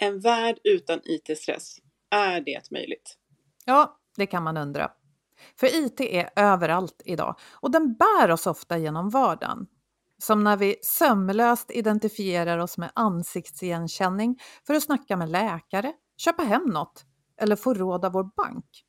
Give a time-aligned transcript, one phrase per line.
[0.00, 1.76] En värld utan IT-stress,
[2.10, 3.18] är det möjligt?
[3.64, 4.90] Ja, det kan man undra.
[5.56, 9.66] För IT är överallt idag och den bär oss ofta genom vardagen.
[10.18, 16.64] Som när vi sömlöst identifierar oss med ansiktsigenkänning för att snacka med läkare, köpa hem
[16.64, 17.04] något
[17.40, 18.84] eller få råd av vår bank.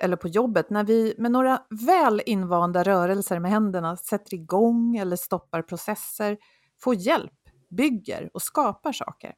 [0.00, 5.16] Eller på jobbet när vi med några väl invanda rörelser med händerna sätter igång eller
[5.16, 6.38] stoppar processer,
[6.80, 7.32] får hjälp,
[7.70, 9.34] bygger och skapar saker.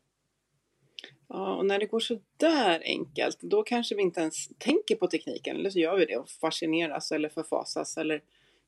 [1.29, 5.07] Ja, och när det går så där enkelt, då kanske vi inte ens tänker på
[5.07, 8.23] tekniken, eller så gör vi det och fascineras eller förfasas eller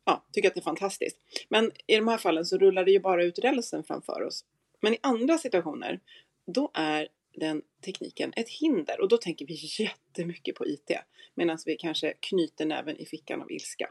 [0.05, 1.17] ja, tycker att det är fantastiskt.
[1.49, 4.45] Men i de här fallen så rullar det ju bara ut rälsen framför oss.
[4.81, 6.01] Men i andra situationer,
[6.47, 10.91] då är den tekniken ett hinder och då tänker vi jättemycket på IT
[11.35, 13.91] medan vi kanske knyter näven i fickan av ilska.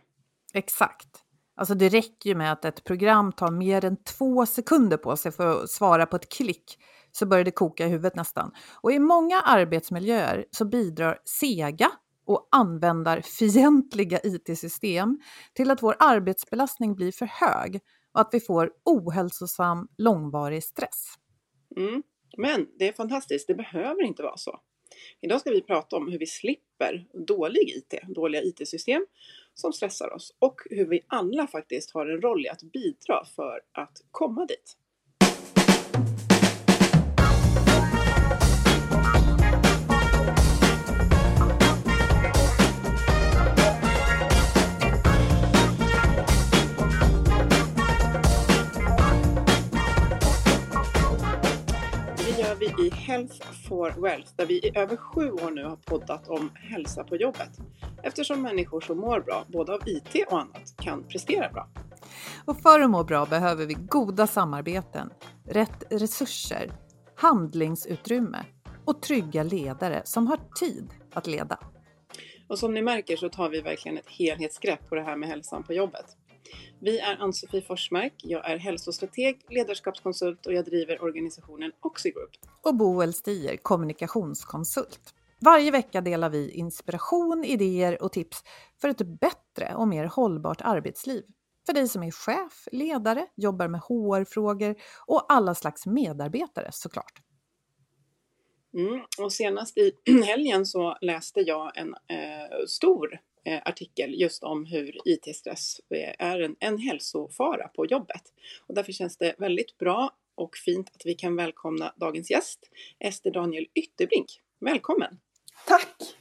[0.53, 1.07] Exakt.
[1.55, 5.31] Alltså det räcker ju med att ett program tar mer än två sekunder på sig
[5.31, 6.77] för att svara på ett klick
[7.17, 8.51] så börjar det koka i huvudet nästan.
[8.81, 11.91] Och i många arbetsmiljöer så bidrar sega
[12.25, 15.19] och användarfientliga IT-system
[15.53, 17.79] till att vår arbetsbelastning blir för hög
[18.13, 21.05] och att vi får ohälsosam långvarig stress.
[21.77, 22.03] Mm.
[22.37, 24.59] Men det är fantastiskt, det behöver inte vara så.
[25.21, 29.05] Idag ska vi prata om hur vi slipper dålig IT, dåliga IT-system
[29.53, 33.61] som stressar oss och hur vi alla faktiskt har en roll i att bidra för
[33.71, 34.77] att komma dit.
[52.47, 56.27] Gör vi i Health for Wealth där vi i över sju år nu har poddat
[56.27, 57.49] om hälsa på jobbet.
[58.03, 61.69] Eftersom människor som mår bra, både av IT och annat, kan prestera bra.
[62.45, 65.09] Och för att må bra behöver vi goda samarbeten,
[65.45, 66.71] rätt resurser,
[67.15, 68.45] handlingsutrymme
[68.85, 71.59] och trygga ledare som har tid att leda.
[72.49, 75.63] Och som ni märker så tar vi verkligen ett helhetsgrepp på det här med hälsan
[75.63, 76.16] på jobbet.
[76.81, 82.31] Vi är Ann-Sofie Forsmark, jag är hälsostrateg, ledarskapskonsult och jag driver organisationen Oxigroup.
[82.63, 85.13] Och Boel Stier, kommunikationskonsult.
[85.39, 88.43] Varje vecka delar vi inspiration, idéer och tips
[88.81, 91.23] för ett bättre och mer hållbart arbetsliv.
[91.65, 94.75] För dig som är chef, ledare, jobbar med HR-frågor
[95.05, 97.21] och alla slags medarbetare såklart.
[98.73, 99.91] Mm, och senast i
[100.25, 103.19] helgen så läste jag en eh, stor
[103.55, 105.81] artikel just om hur IT-stress
[106.19, 108.21] är en, en hälsofara på jobbet.
[108.67, 112.59] Och därför känns det väldigt bra och fint att vi kan välkomna dagens gäst,
[112.99, 114.41] Ester Daniel Ytterbrink.
[114.59, 115.19] Välkommen!
[115.67, 116.15] Tack!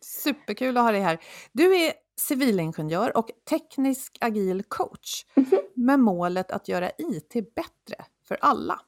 [0.00, 1.18] Superkul att ha dig här.
[1.52, 5.60] Du är civilingenjör och teknisk agil coach mm -hmm.
[5.74, 8.80] med målet att göra IT bättre för alla.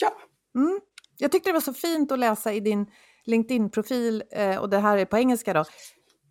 [0.00, 0.16] Ja.
[0.54, 0.80] Mm.
[1.18, 2.86] Jag tyckte det var så fint att läsa i din
[3.24, 5.64] LinkedIn-profil, eh, och det här är på engelska då,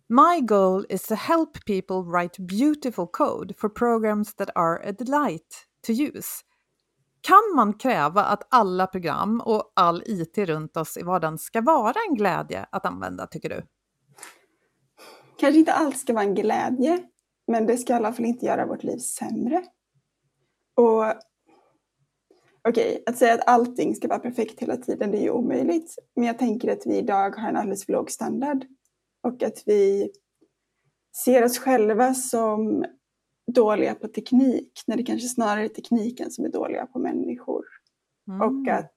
[0.08, 5.66] My goal is to help people write beautiful code for programs that are a delight
[5.86, 6.44] to use.
[7.20, 11.94] Kan man kräva att alla program och all IT runt oss i vardagen ska vara
[12.08, 13.62] en glädje att använda, tycker du?
[15.38, 17.04] Kanske inte allt ska vara en glädje,
[17.46, 19.64] men det ska i alla fall inte göra vårt liv sämre.
[20.74, 21.04] Och
[22.68, 25.94] okej, okay, att säga att allting ska vara perfekt hela tiden, det är ju omöjligt.
[26.16, 28.64] Men jag tänker att vi idag har en alldeles för låg standard
[29.26, 30.10] och att vi
[31.24, 32.84] ser oss själva som
[33.52, 37.64] dåliga på teknik när det kanske snarare är tekniken som är dåliga på människor.
[38.28, 38.40] Mm.
[38.40, 38.94] Och, att,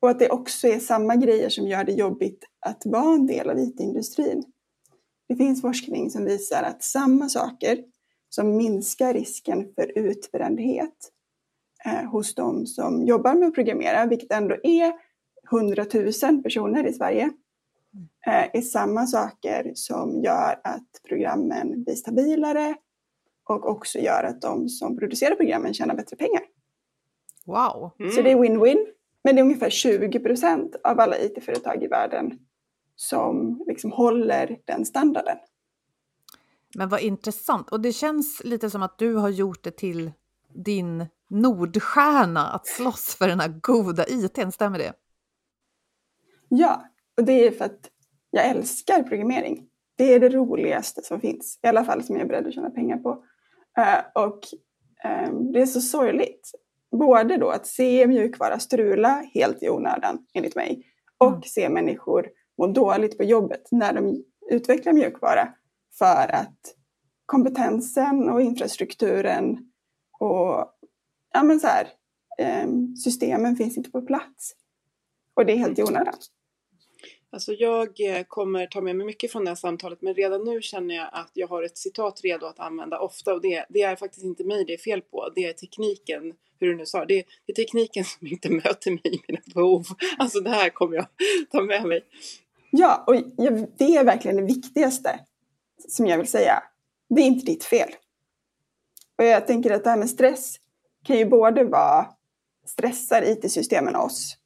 [0.00, 3.50] och att det också är samma grejer som gör det jobbigt att vara en del
[3.50, 4.44] av IT-industrin.
[5.28, 7.84] Det finns forskning som visar att samma saker
[8.28, 11.12] som minskar risken för utbrändhet
[11.86, 14.92] eh, hos de som jobbar med att programmera, vilket ändå är
[15.52, 15.86] 100
[16.22, 17.30] 000 personer i Sverige,
[18.30, 22.76] är samma saker som gör att programmen blir stabilare
[23.44, 26.42] och också gör att de som producerar programmen tjänar bättre pengar.
[27.46, 27.90] Wow!
[27.98, 28.12] Mm.
[28.12, 28.86] Så det är win-win.
[29.24, 32.38] Men det är ungefär 20 procent av alla IT-företag i världen
[32.96, 35.36] som liksom håller den standarden.
[36.74, 37.70] Men vad intressant.
[37.70, 40.12] Och det känns lite som att du har gjort det till
[40.54, 44.92] din Nordstjärna att slåss för den här goda ITn, stämmer det?
[46.48, 46.84] Ja,
[47.16, 47.90] och det är för att
[48.36, 49.68] jag älskar programmering.
[49.96, 52.70] Det är det roligaste som finns, i alla fall som jag är beredd att tjäna
[52.70, 53.10] pengar på.
[53.78, 54.40] Uh, och
[55.28, 56.50] um, det är så sorgligt.
[56.90, 60.82] Både då att se mjukvara strula helt i onödan, enligt mig,
[61.18, 61.42] och mm.
[61.42, 62.28] se människor
[62.58, 65.48] må dåligt på jobbet när de utvecklar mjukvara
[65.98, 66.58] för att
[67.26, 69.58] kompetensen och infrastrukturen
[70.20, 70.72] och
[71.32, 71.88] ja, men så här,
[72.38, 72.68] eh,
[73.04, 74.52] systemen finns inte på plats.
[75.34, 76.14] Och det är helt i onödan.
[77.32, 80.62] Alltså jag eh, kommer ta med mig mycket från det här samtalet men redan nu
[80.62, 83.96] känner jag att jag har ett citat redo att använda ofta och det, det är
[83.96, 85.32] faktiskt inte mig det är fel på.
[85.34, 89.00] Det är tekniken, hur du nu sa, det, det är tekniken som inte möter mig
[89.04, 89.84] i mina behov.
[90.18, 91.06] Alltså det här kommer jag
[91.50, 92.04] ta med mig.
[92.70, 93.14] Ja, och
[93.78, 95.20] det är verkligen det viktigaste
[95.88, 96.62] som jag vill säga.
[97.08, 97.88] Det är inte ditt fel.
[99.18, 100.56] Och jag tänker att det här med stress
[101.04, 102.06] kan ju både vara
[102.66, 104.36] stressar IT-systemen oss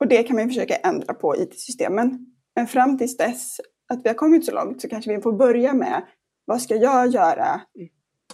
[0.00, 2.26] och det kan man försöka ändra på IT-systemen.
[2.56, 5.74] Men fram tills dess att vi har kommit så långt så kanske vi får börja
[5.74, 6.02] med
[6.44, 7.60] vad ska jag göra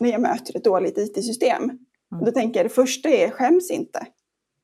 [0.01, 1.63] när jag möter ett dåligt IT-system?
[1.63, 2.25] Mm.
[2.25, 4.07] Då tänker jag det första är skäms inte.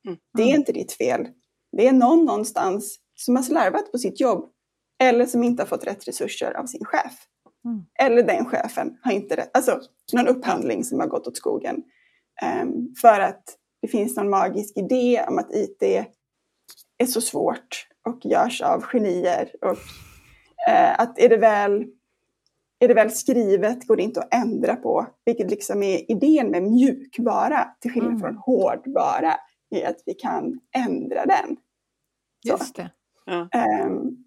[0.07, 0.19] Mm.
[0.37, 1.29] Det är inte ditt fel.
[1.77, 4.51] Det är någon någonstans som har slarvat på sitt jobb
[5.03, 7.27] eller som inte har fått rätt resurser av sin chef.
[7.65, 7.85] Mm.
[8.01, 9.81] Eller den chefen har inte rätt, alltså
[10.13, 11.83] någon upphandling som har gått åt skogen.
[12.63, 13.43] Um, för att
[13.83, 15.83] det finns någon magisk idé om att IT
[17.01, 19.51] är så svårt och görs av genier.
[19.63, 19.79] Och
[20.69, 21.87] eh, att är det, väl,
[22.79, 25.07] är det väl skrivet går det inte att ändra på.
[25.25, 28.21] Vilket liksom är idén med mjukvara, till skillnad mm.
[28.21, 29.35] från hårdvara,
[29.71, 31.57] är att vi kan ändra den.
[32.45, 32.91] Just det.
[33.25, 33.49] Ja.
[33.87, 34.25] Um,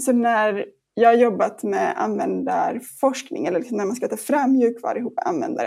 [0.00, 4.98] så när jag har jobbat med användarforskning, eller liksom när man ska ta fram mjukvara
[4.98, 5.66] ihop med användare,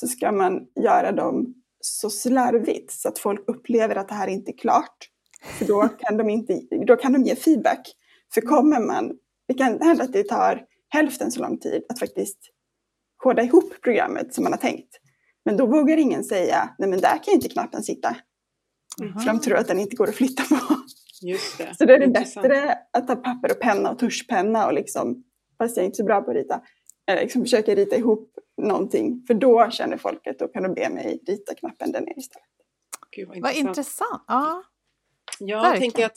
[0.00, 4.50] så ska man göra dem så slarvigt så att folk upplever att det här inte
[4.50, 4.96] är klart.
[5.58, 7.92] För då kan de, inte, då kan de ge feedback.
[8.34, 9.12] För kommer man,
[9.48, 12.38] det kan hända att det tar hälften så lång tid att faktiskt
[13.16, 14.96] koda ihop programmet som man har tänkt.
[15.44, 18.16] Men då vågar ingen säga, nej men där kan inte knappen sitta.
[19.00, 19.14] Mm.
[19.14, 20.76] För de tror att den inte går att flytta på.
[21.22, 21.74] Just det.
[21.78, 25.24] Så då är det bättre att ta papper och penna och tuschpenna och liksom,
[25.58, 26.60] fast jag är inte så bra på att rita,
[27.20, 28.30] liksom försöka rita ihop
[28.60, 29.24] någonting.
[29.26, 32.46] För då känner folk att då kan de be mig rita knappen där nere istället.
[33.10, 33.66] Gud, vad intressant.
[33.66, 34.24] Vad intressant.
[34.28, 34.62] Ja,
[35.38, 35.92] jag verkligen.
[35.92, 36.16] tänker att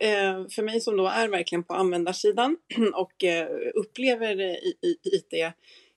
[0.00, 2.56] eh, för mig som då är verkligen på användarsidan
[2.94, 5.32] och eh, upplever IT,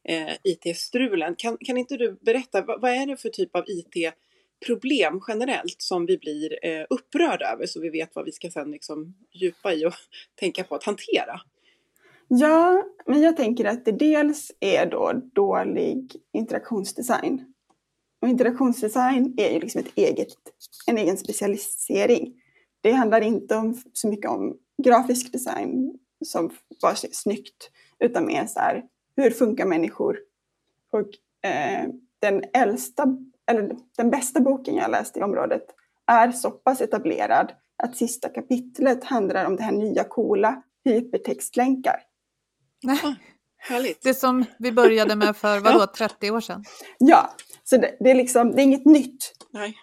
[0.08, 4.14] eh, IT-strulen, kan, kan inte du berätta vad, vad är det för typ av IT
[4.66, 6.60] problem generellt som vi blir
[6.90, 9.94] upprörda över så vi vet vad vi ska sen liksom djupa i och
[10.36, 11.42] tänka på att hantera?
[12.36, 17.46] Ja, men jag tänker att det dels är då dålig interaktionsdesign.
[18.22, 20.28] Och interaktionsdesign är ju liksom ett eget,
[20.88, 22.34] en egen specialisering.
[22.82, 28.46] Det handlar inte om, så mycket om grafisk design som bara ser snyggt, utan mer
[28.46, 28.84] så här,
[29.16, 30.20] hur funkar människor?
[30.92, 31.88] Och eh,
[32.20, 33.18] den äldsta,
[33.52, 35.66] eller den bästa boken jag läst i området
[36.08, 37.52] är så pass etablerad
[37.84, 42.04] att sista kapitlet handlar om det här nya coola hypertextlänkar.
[42.84, 43.00] Nej.
[43.04, 43.14] Ah,
[43.58, 44.02] härligt.
[44.04, 45.88] Det som vi började med för vadå, ja.
[45.98, 46.64] 30 år sedan?
[47.00, 49.34] Ja, så det, det, är liksom, det är inget nytt.
[49.52, 49.76] Nej.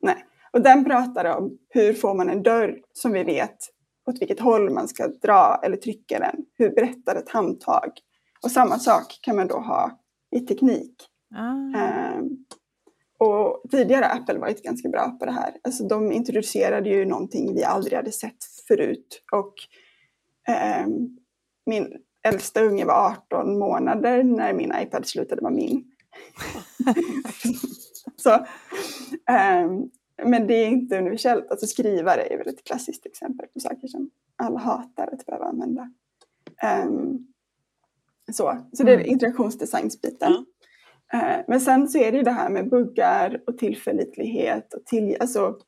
[0.00, 0.24] Nej.
[0.52, 3.56] Och den pratar om hur får man en dörr som vi vet
[4.10, 6.36] åt vilket håll man ska dra eller trycka den.
[6.58, 7.90] Hur berättar ett handtag?
[8.42, 10.00] Och samma sak kan man då ha
[10.36, 10.94] i teknik.
[11.34, 12.16] Ah.
[12.18, 12.44] Um,
[13.18, 15.54] och tidigare har Apple varit ganska bra på det här.
[15.64, 19.22] Alltså de introducerade ju någonting vi aldrig hade sett förut.
[19.32, 19.54] Och
[20.48, 20.86] Eh,
[21.66, 21.92] min
[22.24, 25.84] äldsta unge var 18 månader när min iPad slutade vara min.
[28.16, 29.90] så, um,
[30.22, 31.50] men det är inte universellt.
[31.50, 35.90] Alltså skrivare är väl ett klassiskt exempel på saker som alla hatar att behöva använda.
[36.86, 37.26] Um,
[38.32, 39.10] så, så det är mm.
[39.10, 40.32] interaktionsdesignsbiten.
[40.32, 40.44] Mm.
[41.14, 45.16] Uh, men sen så är det ju det här med buggar och tillförlitlighet och till,
[45.20, 45.58] alltså,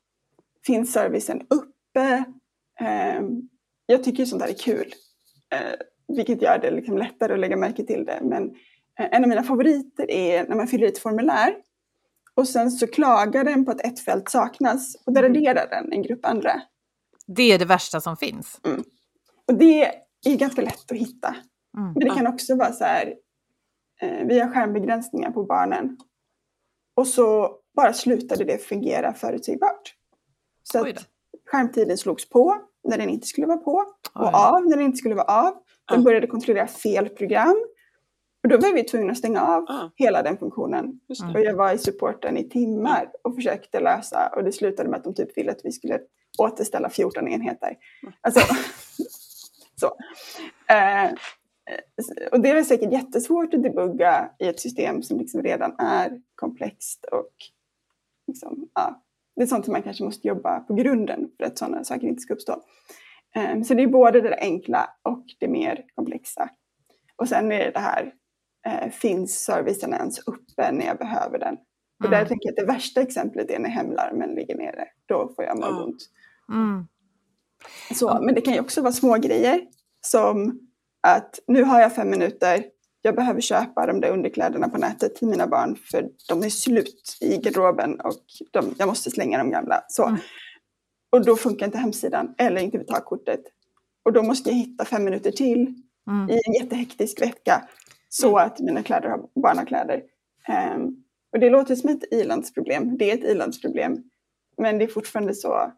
[0.65, 2.23] finns servicen uppe?
[3.19, 3.49] Um,
[3.85, 4.93] jag tycker sånt där är kul.
[5.53, 5.75] Uh,
[6.07, 8.19] vilket gör det liksom lättare att lägga märke till det.
[8.21, 8.55] Men uh,
[9.11, 11.55] en av mina favoriter är när man fyller i ett formulär
[12.37, 15.33] och sen så klagar den på att ett fält saknas och där mm.
[15.33, 16.61] raderar den en grupp andra.
[17.27, 18.61] Det är det värsta som finns.
[18.65, 18.83] Mm.
[19.47, 19.85] Och det
[20.25, 21.35] är ganska lätt att hitta.
[21.77, 21.93] Mm.
[21.93, 23.13] Men det kan också vara så här,
[24.01, 25.97] eh, vi har skärmbegränsningar på barnen.
[26.95, 29.93] Och så bara slutade det fungera förutsägbart.
[30.63, 31.05] Så att
[31.51, 35.15] skärmtiden slogs på när den inte skulle vara på och av när den inte skulle
[35.15, 35.53] vara av.
[35.89, 37.55] Den började kontrollera fel program
[38.43, 39.89] och då var vi tvungna att stänga av ah.
[39.95, 40.99] hela den funktionen.
[41.33, 45.03] Och jag var i supporten i timmar och försökte lösa och det slutade med att
[45.03, 45.99] de typ ville att vi skulle
[46.39, 47.77] återställa 14 enheter.
[48.21, 48.39] Alltså,
[49.75, 49.87] så.
[50.73, 51.11] Eh,
[52.31, 57.05] och det är säkert jättesvårt att debugga i ett system som liksom redan är komplext
[57.11, 57.31] och
[58.27, 59.03] liksom, ja,
[59.35, 62.21] det är sånt som man kanske måste jobba på grunden för att sådana saker inte
[62.21, 62.63] ska uppstå.
[63.37, 66.49] Eh, så det är både det enkla och det mer komplexa.
[67.15, 68.13] Och sen är det det här
[68.67, 71.57] eh, finns servicen ens uppe när jag behöver den?
[71.99, 72.19] Och mm.
[72.19, 74.87] där tänker jag att det värsta exemplet är när hemlarmen ligger nere.
[75.05, 75.97] Då får jag magont.
[76.49, 76.87] Mm.
[77.93, 79.61] Så, men det kan ju också vara små grejer
[80.01, 80.59] som
[81.01, 82.65] att nu har jag fem minuter,
[83.01, 87.17] jag behöver köpa de där underkläderna på nätet till mina barn för de är slut
[87.21, 89.83] i garderoben och de, jag måste slänga de gamla.
[89.87, 90.05] Så.
[90.05, 90.19] Mm.
[91.09, 93.41] Och då funkar inte hemsidan eller inte betalkortet.
[94.03, 95.73] Och då måste jag hitta fem minuter till
[96.07, 96.29] mm.
[96.29, 97.67] i en jättehektisk vecka
[98.09, 100.03] så att mina kläder har barnakläder.
[100.75, 102.97] Um, och det låter som ett ilandsproblem.
[102.97, 104.03] Det är ett ilandsproblem.
[104.57, 105.71] Men det är fortfarande så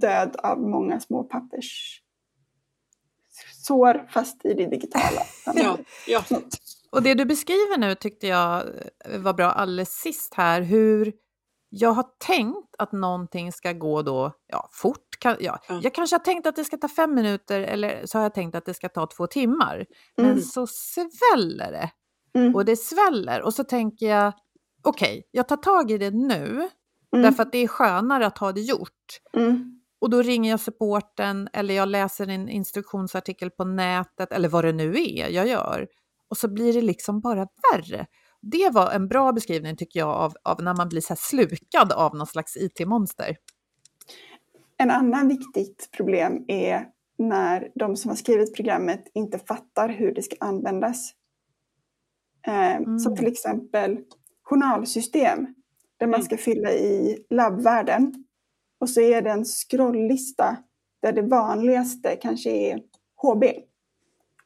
[0.00, 2.02] död av många små pappers
[3.62, 5.22] sår fast i det digitala.
[5.54, 6.24] ja, ja.
[6.90, 8.64] Och det du beskriver nu tyckte jag
[9.18, 11.12] var bra alldeles sist här, hur
[11.74, 15.18] jag har tänkt att någonting ska gå då, ja, fort.
[15.18, 15.58] Kan, ja.
[15.68, 15.82] Mm.
[15.82, 18.54] Jag kanske har tänkt att det ska ta fem minuter eller så har jag tänkt
[18.54, 19.86] att det ska ta två timmar.
[20.16, 20.40] Men mm.
[20.40, 21.90] så sväller det.
[22.38, 22.54] Mm.
[22.54, 24.32] Och det sväller och så tänker jag,
[24.82, 26.68] okej, okay, jag tar tag i det nu.
[27.12, 27.22] Mm.
[27.22, 29.20] Därför att det är skönare att ha det gjort.
[29.36, 29.80] Mm.
[30.00, 34.72] Och då ringer jag supporten eller jag läser en instruktionsartikel på nätet eller vad det
[34.72, 35.86] nu är jag gör.
[36.30, 38.06] Och så blir det liksom bara värre
[38.42, 42.16] det var en bra beskrivning tycker jag av, av när man blir så slukad av
[42.16, 43.36] någon slags IT-monster.
[44.76, 46.86] En annan viktigt problem är
[47.18, 51.12] när de som har skrivit programmet inte fattar hur det ska användas.
[52.46, 52.98] Eh, mm.
[52.98, 53.98] Som till exempel
[54.42, 55.46] journalsystem
[55.96, 56.22] där man mm.
[56.22, 58.24] ska fylla i labbvärden.
[58.80, 60.56] Och så är det en scrolllista
[61.02, 62.80] där det vanligaste kanske är
[63.22, 63.44] HB.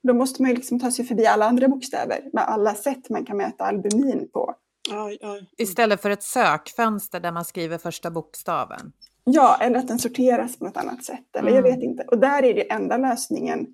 [0.03, 3.25] Då måste man ju liksom ta sig förbi alla andra bokstäver med alla sätt man
[3.25, 4.55] kan mäta albumin på.
[4.91, 5.51] Aj, aj.
[5.59, 8.93] Istället för ett sökfönster där man skriver första bokstaven?
[9.25, 11.37] Ja, eller att den sorteras på något annat sätt.
[11.37, 11.55] Eller mm.
[11.55, 12.03] jag vet inte.
[12.03, 13.67] Och där är det enda lösningen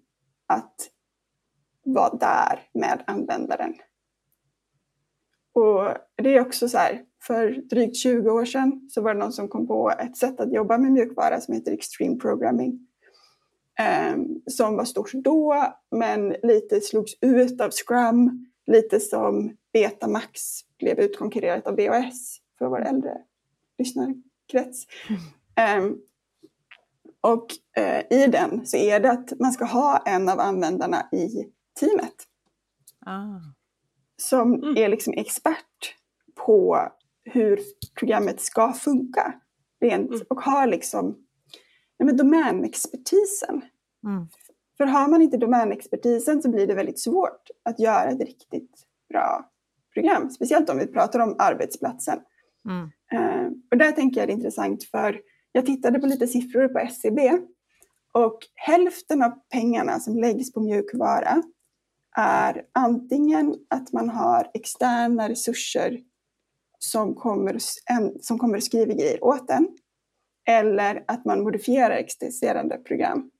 [0.47, 0.75] att
[1.85, 3.75] vara där med användaren.
[5.52, 9.33] Och det är också så här, för drygt 20 år sedan så var det någon
[9.33, 12.88] som kom på ett sätt att jobba med mjukvara som heter Extreme Programming.
[13.79, 20.99] Ehm, som var stort då, men lite slogs ut av Scrum, lite som Betamax blev
[20.99, 23.19] utkonkurrerat av BOS för vår äldre
[23.79, 24.87] lyssnarkrets.
[25.57, 25.85] Mm.
[25.85, 25.99] Um,
[27.21, 27.47] och
[27.79, 31.29] uh, i den så är det att man ska ha en av användarna i
[31.81, 32.14] teamet.
[33.07, 33.41] Ah.
[34.17, 34.76] Som mm.
[34.76, 35.97] är liksom expert
[36.35, 36.88] på
[37.25, 37.61] hur
[37.99, 39.35] programmet ska funka.
[39.81, 40.23] Rent, mm.
[40.29, 41.17] Och har liksom
[42.04, 43.62] men domänexpertisen.
[44.06, 44.28] Mm.
[44.76, 49.50] För har man inte domänexpertisen så blir det väldigt svårt att göra ett riktigt bra
[49.94, 50.30] program.
[50.30, 52.18] Speciellt om vi pratar om arbetsplatsen.
[52.68, 52.85] Mm.
[53.14, 55.21] Uh, och där tänker jag det är intressant för
[55.52, 57.38] jag tittade på lite siffror på SCB e
[58.12, 61.42] och hälften av pengarna som läggs på mjukvara
[62.16, 66.00] är antingen att man har externa resurser
[66.78, 67.56] som kommer,
[68.21, 69.68] som kommer att skriva grejer åt en
[70.44, 73.30] eller att man modifierar existerande program.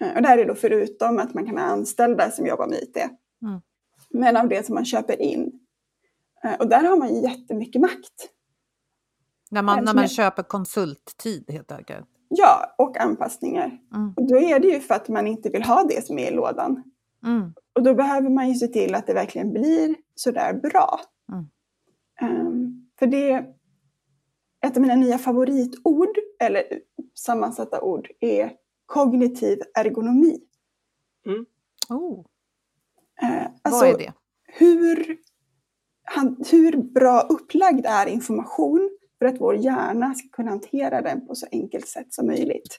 [0.00, 2.78] Eh, och det här är då förutom att man kan ha anställda som jobbar med
[2.78, 2.96] IT.
[3.42, 3.60] Mm.
[4.10, 5.60] Men av det som man köper in.
[6.44, 8.30] Eh, och där har man jättemycket makt.
[9.50, 12.08] När man, när man köper konsulttid helt enkelt?
[12.28, 13.78] Ja, och anpassningar.
[13.94, 14.14] Mm.
[14.16, 16.34] Och då är det ju för att man inte vill ha det som är i
[16.34, 16.82] lådan.
[17.26, 17.54] Mm.
[17.74, 21.00] Och då behöver man ju se till att det verkligen blir sådär bra.
[22.20, 23.44] Ehm, för det,
[24.64, 26.64] ett av mina nya favoritord, eller
[27.14, 28.52] sammansatta ord, är
[28.86, 30.40] kognitiv ergonomi.
[31.88, 32.24] Oh,
[33.22, 34.12] Eh, vad är det?
[34.46, 35.16] Hur,
[36.04, 41.34] han, hur bra upplagd är information för att vår hjärna ska kunna hantera den på
[41.34, 42.78] så enkelt sätt som möjligt?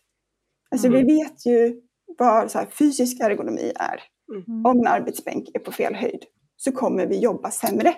[0.71, 0.99] Alltså Mm.
[1.07, 1.81] vi vet ju
[2.17, 3.99] vad så här, fysisk ergonomi är.
[4.47, 4.65] Mm.
[4.65, 6.25] Om en arbetsbänk är på fel höjd
[6.55, 7.95] så kommer vi jobba sämre.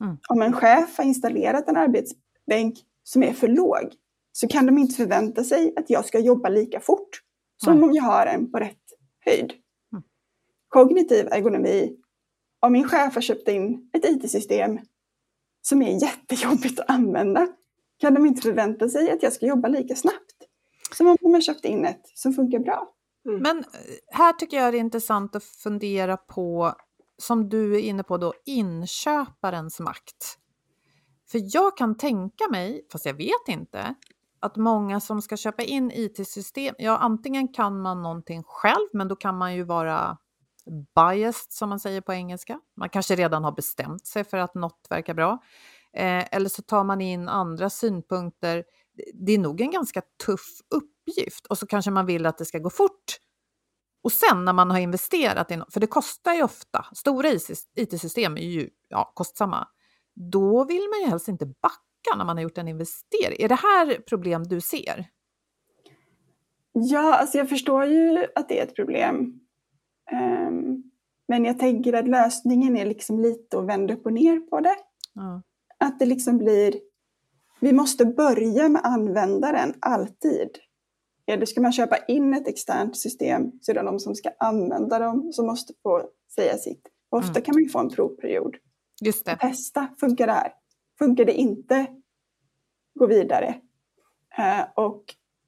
[0.00, 0.16] Mm.
[0.28, 3.92] Om en chef har installerat en arbetsbänk som är för låg
[4.32, 7.22] så kan de inte förvänta sig att jag ska jobba lika fort
[7.56, 7.84] som Nej.
[7.84, 8.84] om jag har en på rätt
[9.24, 9.52] höjd.
[9.92, 10.02] Mm.
[10.68, 11.96] Kognitiv ergonomi.
[12.60, 14.78] Om min chef har köpt in ett IT-system
[15.62, 17.48] som är jättejobbigt att använda
[17.98, 20.36] kan de inte förvänta sig att jag ska jobba lika snabbt
[20.96, 22.88] som om de har köpt in ett som funkar bra.
[23.24, 23.64] Men eh,
[24.10, 26.72] här tycker jag det är intressant att fundera på,
[27.22, 30.38] som du är inne på då, inköparens makt.
[31.30, 33.94] För jag kan tänka mig, fast jag vet inte,
[34.40, 39.16] att många som ska köpa in IT-system, ja antingen kan man någonting själv, men då
[39.16, 40.18] kan man ju vara
[40.94, 42.60] biased som man säger på engelska.
[42.76, 45.38] Man kanske redan har bestämt sig för att något verkar bra.
[45.92, 48.64] Eh, eller så tar man in andra synpunkter.
[49.14, 52.58] Det är nog en ganska tuff uppgift och så kanske man vill att det ska
[52.58, 53.18] gå fort.
[54.02, 57.28] Och sen när man har investerat i något, för det kostar ju ofta, stora
[57.74, 59.68] IT-system är ju ja, kostsamma,
[60.18, 63.36] då vill man ju helst inte backa när man har gjort en investering.
[63.44, 65.06] Är det här problem du ser?
[66.72, 69.40] Ja, alltså jag förstår ju att det är ett problem.
[70.12, 70.82] Ehm,
[71.28, 74.76] men jag tänker att lösningen är liksom lite att vända upp och ner på det.
[75.14, 75.42] Ja.
[75.78, 76.74] Att det liksom blir,
[77.60, 80.48] vi måste börja med användaren alltid.
[81.40, 84.98] Då ska man köpa in ett externt system så är det de som ska använda
[84.98, 86.02] dem som måste få
[86.34, 86.82] säga sitt.
[87.10, 87.42] Ofta Mm.
[87.42, 88.56] kan man ju få en provperiod.
[89.00, 89.36] Just det.
[89.36, 90.52] Testa, funkar det här?
[90.98, 91.86] Funkar det inte?
[92.94, 93.60] Gå vidare.
[94.38, 95.04] Eh, och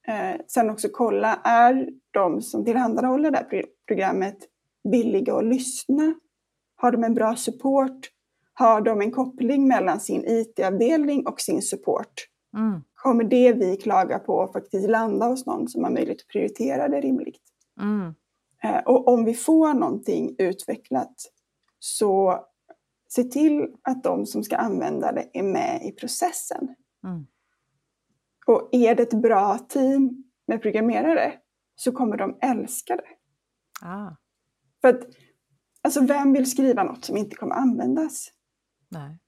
[0.07, 4.39] eh, sen också kolla, är de som tillhandahåller det här pro- programmet
[4.85, 6.15] villiga att lyssna?
[6.77, 8.11] Har de en bra support?
[8.55, 12.13] Har de en koppling mellan sin IT-avdelning och sin support?
[12.57, 16.89] Mm, Kommer det vi klagar på faktiskt landa hos någon som har möjlighet att prioritera
[16.89, 17.43] det rimligt?
[17.81, 18.15] mm,
[18.63, 21.15] Eh, Och om vi får någonting utvecklat
[21.79, 22.45] så
[23.13, 26.75] se till att de som ska använda det är med i processen.
[27.05, 27.27] mm.
[28.47, 31.33] Och är det ett bra team med programmerare
[31.77, 33.09] så kommer de älska det.
[33.83, 34.17] Ah,
[34.81, 35.01] För att,
[35.83, 38.29] alltså vem vill skriva något som inte kommer användas?
[38.89, 39.19] nej.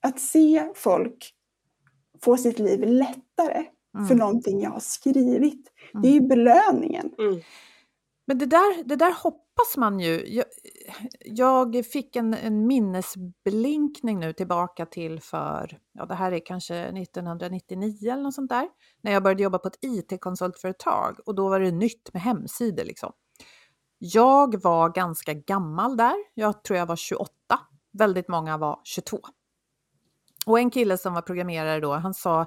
[0.00, 1.34] Att se folk
[2.22, 4.08] få sitt liv lättare Mm.
[4.08, 7.14] för någonting jag har skrivit, det är ju belöningen.
[7.18, 7.40] Mm.
[8.26, 9.10] Men det där, det där
[9.56, 10.24] hoppas man ju.
[10.26, 10.44] Jag,
[11.24, 18.12] jag fick en, en minnesblinkning nu tillbaka till för, ja det här är kanske 1999
[18.12, 18.68] eller något sånt där,
[19.02, 23.12] när jag började jobba på ett IT-konsultföretag och då var det nytt med hemsidor liksom.
[23.98, 27.30] Jag var ganska gammal där, jag tror jag var 28,
[27.92, 29.18] väldigt många var 22.
[30.46, 32.46] Och en kille som var programmerare då, han sa, eh,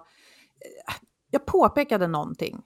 [1.31, 2.61] jag påpekade någonting,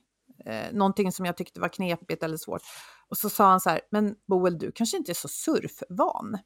[0.49, 2.61] eh, någonting som jag tyckte var knepigt eller svårt.
[3.07, 6.37] Och så sa han så här, men Boel, du kanske inte är så surfvan?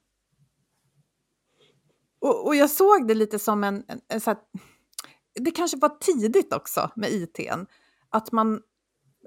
[2.22, 4.40] Och, och jag såg det lite som en, en, en så här,
[5.36, 7.66] det kanske var tidigt också med ITn,
[8.10, 8.62] att man,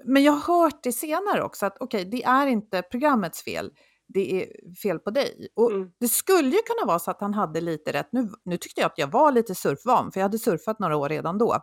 [0.05, 3.71] men jag har hört det senare också, att okej, det är inte programmets fel,
[4.07, 5.47] det är fel på dig.
[5.55, 5.91] Och Mm.
[5.99, 8.09] det skulle ju kunna vara så att han hade lite rätt.
[8.11, 11.09] Nu, nu tyckte jag att jag var lite surfvan, för jag hade surfat några år
[11.09, 11.57] redan då.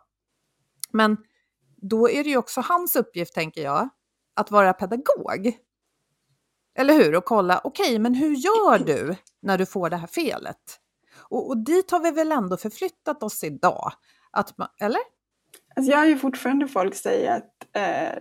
[0.92, 1.16] Men
[1.88, 3.88] då är det ju också hans uppgift, tänker jag,
[4.34, 5.58] att vara pedagog.
[6.78, 7.14] Eller hur?
[7.14, 10.80] Och kolla, okej, men hur gör du när du får det här felet?
[11.18, 13.92] Och, och dit har vi väl ändå förflyttat oss idag?
[14.30, 15.00] Att man, eller?
[15.76, 18.18] Alltså jag har ju fortfarande folk säga att eh,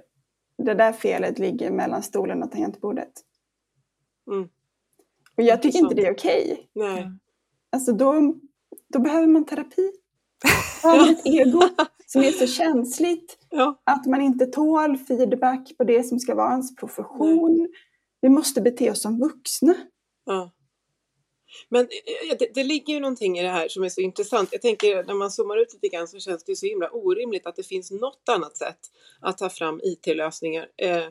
[0.58, 3.14] det där felet ligger mellan stolen och tangentbordet.
[4.32, 4.50] Mm.
[5.38, 6.70] Och jag tycker inte det är okej.
[6.74, 7.12] Nej.
[7.72, 8.36] Alltså då,
[8.88, 9.92] då behöver man terapi.
[10.84, 11.62] Har ett ego
[12.14, 13.82] som är så känsligt Ja.
[13.84, 17.68] att man inte tål feedback på det som ska vara ens profession.
[18.22, 19.76] Vi måste bete oss som vuxna.
[20.26, 20.52] Ja.
[21.70, 24.50] Men eh, det, det ligger ju någonting i det här som är så intressant.
[24.52, 27.56] Jag tänker när man zoomar ut lite grann så känns det så himla orimligt att
[27.56, 28.80] det finns något annat sätt
[29.22, 31.06] att ta fram IT-lösningar eh,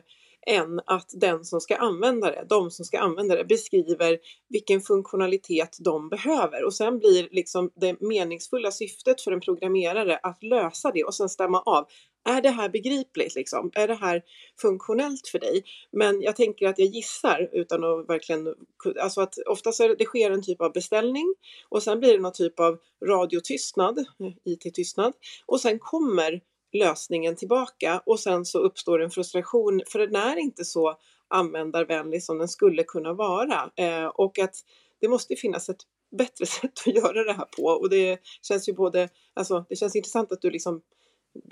[0.47, 5.77] än att den som ska använda det, de som ska använda det, beskriver vilken funktionalitet
[5.79, 11.03] de behöver och sen blir liksom det meningsfulla syftet för en programmerare att lösa det
[11.03, 11.87] och sen stämma av.
[12.29, 13.71] är det här begripligt liksom?
[13.75, 14.21] Är det här
[14.61, 15.63] funktionellt för dig?
[15.91, 18.55] Men jag tänker att jag gissar utan att verkligen,
[19.01, 21.35] alltså att oftast är det, det sker en typ av beställning
[21.69, 25.13] och sen blir det någon typ av radiotystnad, eh, IT-tystnad
[25.45, 26.41] och sen kommer
[26.73, 32.37] lösningen tillbaka och sen så uppstår en frustration för den är inte så användarvänlig som
[32.37, 34.55] den skulle kunna vara eh, och att
[35.01, 35.81] det måste finnas ett
[36.17, 39.95] bättre sätt att göra det här på och det känns ju både, alltså det känns
[39.95, 40.81] intressant att du liksom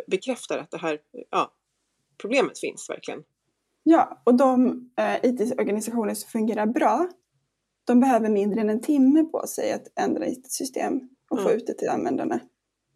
[0.08, 1.52] bekräftar att det här ja,
[2.18, 3.24] problemet finns verkligen.
[3.84, 7.10] Ja, och de eh, IT-organisationer som fungerar bra,
[7.86, 11.50] de behöver mindre än en timme på sig att ändra IT-system och mm.
[11.50, 12.40] få ut det till användarna.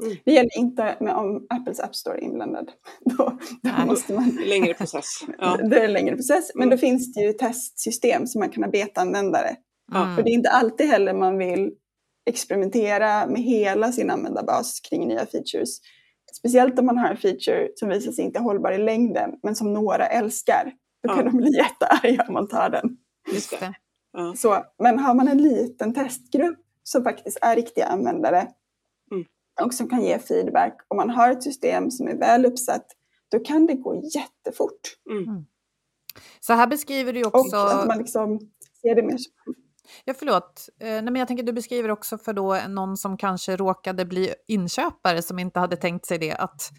[0.04, 0.18] Mm.
[0.26, 2.72] Det gäller inte med om Apples App Store är inblandad.
[3.06, 4.40] Då, då måste man...
[4.46, 5.20] Längre process.
[5.40, 5.58] Ja.
[5.70, 6.78] Det är en längre process, men mm.
[6.78, 9.56] då finns det ju testsystem som man kan ha beta-användare.
[9.96, 10.16] Mm.
[10.16, 11.72] För det är inte alltid heller man vill
[12.26, 15.80] experimentera med hela sin användarbas kring nya features.
[16.38, 19.74] Speciellt om man har en feature som visar sig inte hållbar i längden, men som
[19.74, 20.72] några älskar.
[21.04, 21.32] Då kan ja.
[21.32, 22.98] de bli jättearga om man tar den.
[23.34, 23.74] Just det.
[24.14, 24.34] Ja.
[24.38, 28.54] Så, men har man en liten testgrupp som faktiskt är riktiga användare mm.
[29.62, 32.86] Och som kan ge feedback, och man har ett system som är väl uppsatt,
[33.32, 34.82] då kan det gå jättefort.
[35.12, 35.24] Mm.
[35.24, 35.46] mm.
[36.40, 37.58] Så här beskriver du också...
[37.58, 38.40] Och att man liksom
[38.82, 39.56] ser det mer som
[40.06, 40.70] Ja, förlåt.
[40.80, 44.34] Eh, nej, men jag tänker du beskriver också för då någon som kanske råkade bli
[44.48, 46.72] inköpare som inte hade tänkt sig det, att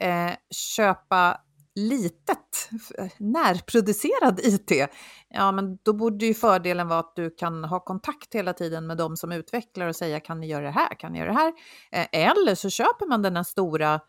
[0.00, 1.40] eh, köpa
[1.74, 2.70] litet,
[3.18, 4.88] närproducerad IT,
[5.28, 8.96] ja men då borde ju fördelen vara att du kan ha kontakt hela tiden med
[8.96, 11.52] de som utvecklar och säga kan ni göra det här, kan ni göra det här?
[11.92, 14.00] Eh, eller så köper man den här stora,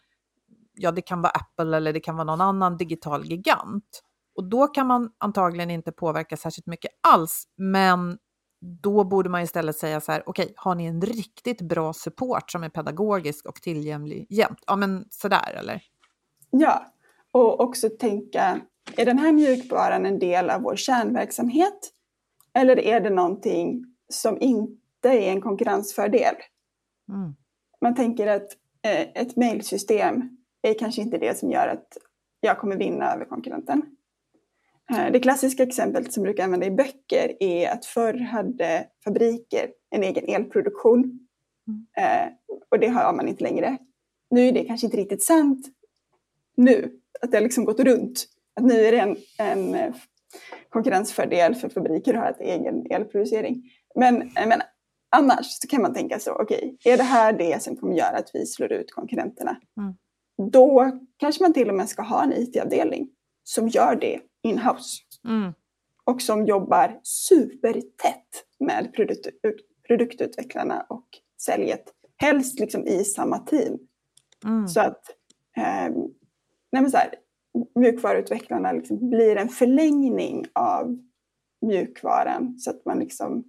[0.74, 4.02] ja det kan vara Apple eller det kan vara någon annan digital gigant.
[4.36, 8.17] Och då kan man antagligen inte påverka särskilt mycket alls, men
[8.82, 12.52] då borde man istället säga så här, okej, okay, har ni en riktigt bra support
[12.52, 14.63] som är pedagogisk och tillgänglig jämt?
[14.67, 15.82] Ja, men sådär eller?
[16.52, 16.86] Ja,
[17.32, 18.62] och också tänka,
[18.98, 21.91] är den här mjukvaran en del av vår kärnverksamhet?
[22.54, 26.36] Eller är det någonting som inte är en konkurrensfördel?
[27.10, 27.36] Mm.
[27.82, 28.48] Man tänker att
[28.82, 31.98] eh, ett mejlsystem är kanske inte det som gör att
[32.39, 33.82] jag kommer vinna över konkurrenten.
[34.91, 40.04] Eh, det klassiska exemplet som brukar använda i böcker är att förr hade fabriker en
[40.04, 41.28] egen elproduktion.
[41.67, 41.88] Mm.
[41.98, 42.34] Eh,
[42.70, 43.78] och det har man inte längre.
[44.30, 45.67] Nu är det kanske inte riktigt sant
[46.56, 48.26] nu, att det har liksom gått runt.
[48.56, 49.93] Att nu är det en, en eh,
[50.69, 53.71] konkurrensfördel för fabriker att ha ett egen elproducering.
[53.95, 54.62] Men, men
[55.10, 58.17] annars så kan man tänka så, okej, okay, är det här det som kommer göra
[58.17, 59.58] att vi slår ut konkurrenterna?
[59.78, 59.93] Mm.
[60.52, 63.10] Då kanske man till och med ska ha en IT-avdelning
[63.43, 64.97] som gör det inhouse.
[65.28, 65.54] Mm.
[66.04, 69.28] Och som jobbar supertätt med produkt,
[69.88, 71.08] produktutvecklarna och
[71.41, 71.84] säljet.
[72.17, 73.80] Helst liksom i samma team.
[74.43, 74.67] Mm.
[74.67, 75.02] Så att
[75.58, 75.89] eh,
[76.72, 77.16] nej så här,
[77.76, 80.98] mjukvaruutvecklarna liksom blir en förlängning av
[81.62, 82.60] mjukvaran.
[82.60, 83.44] Så att man liksom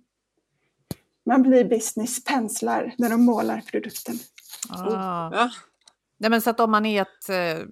[1.25, 4.15] man blir businesspenslar när de målar produkten.
[4.71, 5.31] Ah.
[5.33, 5.51] Ja.
[6.19, 7.67] Nej, men så att om man är ett, eh,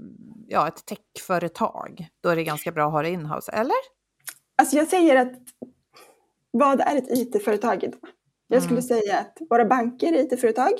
[0.46, 3.76] ja, ett techföretag, då är det ganska bra att ha det inhouse, eller?
[4.56, 5.32] Alltså jag säger att
[6.50, 8.00] vad är ett IT-företag idag?
[8.46, 8.88] Jag skulle mm.
[8.88, 10.72] säga att våra banker är IT-företag.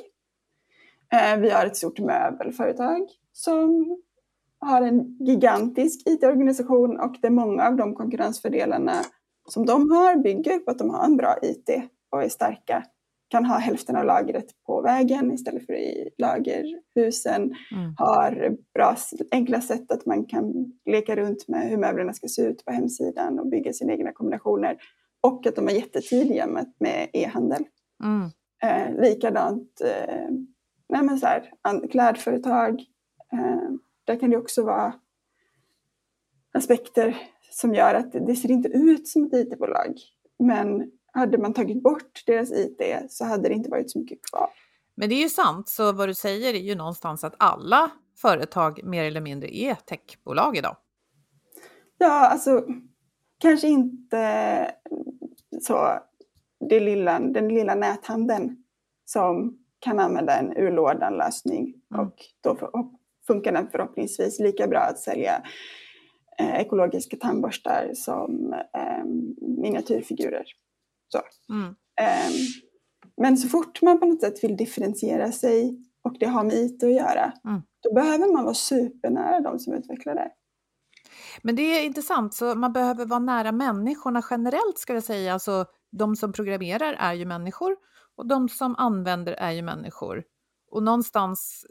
[1.13, 3.97] Eh, vi har ett stort möbelföretag som
[4.61, 8.95] har en gigantisk IT-organisation och det är många av de konkurrensfördelarna
[9.49, 11.71] som de har bygger på att de har en bra IT
[12.11, 12.85] och är starka
[13.31, 17.43] kan ha hälften av lagret på vägen istället för i lagerhusen.
[17.73, 17.95] Mm.
[17.97, 18.97] Har bra,
[19.31, 23.39] enkla sätt att man kan leka runt med hur möblerna ska se ut på hemsidan
[23.39, 24.77] och bygga sina egna kombinationer.
[25.21, 27.65] Och att de är jättetidiga med, med e-handel.
[28.05, 28.31] Mm.
[28.63, 30.31] Eh, likadant eh,
[30.89, 31.51] nej men så här,
[31.91, 32.81] klädföretag.
[33.33, 33.71] Eh,
[34.11, 34.95] där kan det också vara
[36.55, 37.17] aspekter
[37.51, 39.95] som gör att det ser inte ut som ett IT-bolag.
[40.39, 44.51] Men hade man tagit bort deras IT så hade det inte varit så mycket kvar.
[44.95, 48.85] Men det är ju sant, så vad du säger är ju någonstans att alla företag
[48.85, 50.77] mer eller mindre är techbolag idag.
[51.99, 52.65] Ja, alltså
[53.39, 54.75] kanske inte
[55.61, 55.99] så
[56.71, 58.65] det lilla, den lilla näthandeln
[59.05, 62.07] som kan använda en ur lådan-lösning mm.
[62.07, 62.55] och då
[63.33, 65.43] funkar den förhoppningsvis lika bra att sälja
[66.39, 69.05] eh, ekologiska tandborstar som eh,
[69.63, 70.45] miniatyrfigurer.
[71.09, 71.21] Så.
[71.53, 71.67] Mm.
[71.67, 71.75] Um,
[73.17, 76.83] men så fort man på något sätt vill differentiera sig och det har med IT
[76.83, 77.63] att göra, mm.
[77.83, 80.31] då behöver man vara supernära de som utvecklar det.
[81.43, 85.33] Men det är intressant, så man behöver vara nära människorna generellt ska jag säga.
[85.33, 87.77] Alltså, de som programmerar är ju människor
[88.17, 90.25] och de som använder är ju människor.
[90.71, 91.67] Och någonstans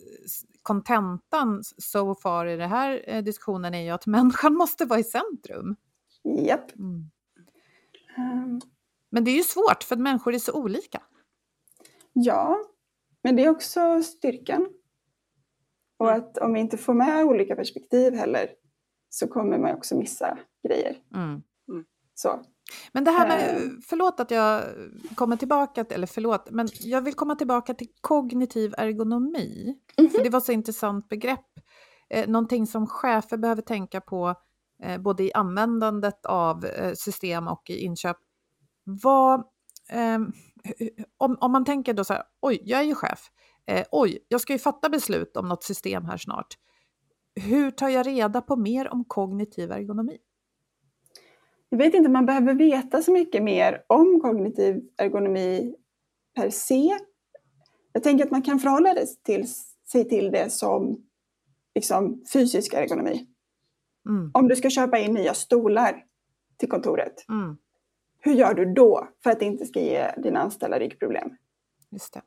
[0.62, 5.04] kontentan so far i den här eh, diskussionen är ju att människan måste vara i
[5.04, 5.76] centrum.
[6.24, 6.76] Japp.
[6.76, 7.10] Mm.
[8.18, 8.62] Ehm,
[9.10, 11.02] Men det är ju svårt för att människor är så olika.
[12.14, 12.60] Ja,
[13.22, 14.70] men det är också styrkan.
[15.98, 18.50] Och att om vi inte får med olika perspektiv heller
[19.10, 20.98] så kommer man också missa grejer.
[21.16, 21.42] Mm.
[22.14, 22.46] Så.
[22.92, 23.82] Men det här med, Ehm.
[23.88, 24.64] förlåt att jag
[25.16, 29.76] kommer tillbaka, till- eller förlåt, men jag vill komma tillbaka till kognitiv ergonomi.
[29.96, 31.46] För det var så intressant begrepp.
[32.10, 34.36] Eh, någonting som chefer behöver tänka på
[34.84, 38.18] eh, både i användandet av eh, system och i inköp.
[38.84, 39.44] Vad,
[40.64, 43.32] hu- om, om man tänker då så här, oj, jag är ju chef.
[43.66, 46.48] Eh, oj, jag ska ju fatta beslut om något system här snart.
[47.36, 50.18] Hur tar jag reda på mer om kognitiv ergonomi?
[51.70, 55.76] Jag vet inte om man behöver veta så mycket mer om kognitiv ergonomi
[56.36, 56.98] per se.
[57.94, 59.48] Jag tänker att man kan förhålla till,
[59.92, 61.06] sig till det som
[61.76, 63.28] liksom, fysisk ergonomi.
[64.10, 66.06] Mm, Om du ska köpa in nya stolar
[66.58, 67.58] till kontoret, mm,
[68.20, 71.30] hur gör du då för att det inte ska ge dina anställda ryggproblem?
[71.92, 72.22] just det.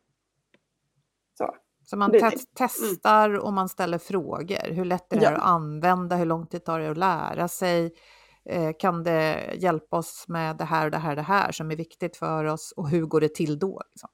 [1.39, 1.55] Så.
[1.85, 4.73] Så man te- testar och man ställer frågor.
[4.73, 5.31] Hur lätt är det Ja.
[5.31, 6.17] att använda?
[6.17, 7.93] Hur lång tid tar det att lära sig?
[8.45, 11.71] Eh, kan det hjälpa oss med det här och det här och det här som
[11.71, 12.73] är viktigt för oss?
[12.77, 13.83] Och hur går det till då?
[13.91, 14.11] Liksom?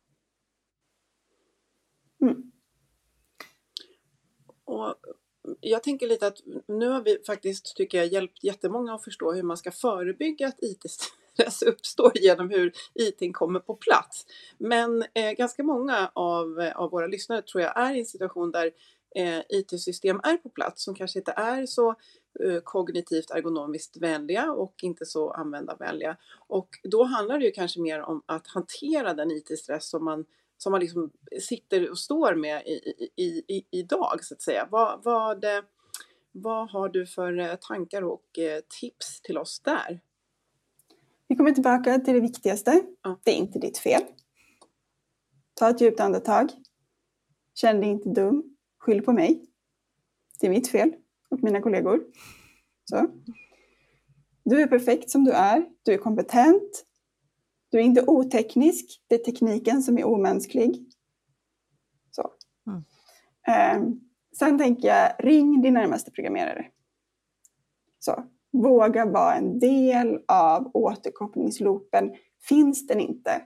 [2.22, 2.52] Mm.
[4.64, 4.94] Och
[5.60, 6.38] jag tänker lite att
[6.68, 10.62] nu har vi faktiskt, tycker jag, hjälpt jättemånga att förstå hur man ska förebygga att
[10.62, 14.26] IT-stress uppstår genom hur IT kommer på plats.
[14.58, 18.50] Men eh, ganska många av, eh, av våra lyssnare tror jag är i en situation
[18.50, 18.70] där
[19.14, 21.94] eh, IT-system är på plats som kanske inte är så
[22.64, 26.16] kognitivt ergonomiskt vänliga och inte så användarvänliga.
[26.48, 30.24] Och då handlar det ju kanske mer om att hantera den IT-stress som man
[30.58, 34.68] som man liksom sitter och står med i, i, i, idag så att säga.
[34.70, 35.62] Vad, vad, eh,
[36.32, 40.00] vad har du för eh, tankar och eh, tips till oss där?
[41.28, 42.82] Vi kommer tillbaka till det viktigaste.
[43.02, 43.20] Ja.
[43.24, 44.02] Det är inte ditt fel.
[45.54, 46.50] Ta ett djupt andetag.
[47.54, 48.56] Känn dig inte dum.
[48.78, 49.44] Skyll på mig.
[50.40, 50.92] Det är mitt fel
[51.30, 52.00] och mina kollegor.
[52.84, 53.06] Så.
[54.44, 55.66] Du är perfekt som du är.
[55.82, 56.84] Du är kompetent.
[57.70, 59.02] Du är inte oteknisk.
[59.06, 60.86] Det är tekniken som är omänsklig.
[62.10, 62.30] Så.
[62.66, 62.84] Mm.
[63.48, 64.00] Ehm,
[64.38, 66.66] sen tänker jag, ring din närmaste programmerare.
[67.98, 68.24] Så.
[68.52, 72.10] Våga vara en del av återkopplingsloopen.
[72.48, 73.42] Finns den inte,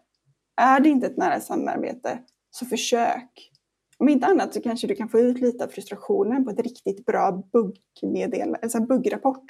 [0.56, 2.18] är det inte ett nära samarbete,
[2.50, 3.51] så försök.
[4.02, 7.04] Om inte annat så kanske du kan få ut lite av frustrationen på ett riktigt
[7.04, 9.44] bra buggmedel, alltså buggrapport.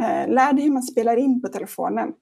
[0.00, 2.12] Eh, lär dig hur man spelar in på telefonen.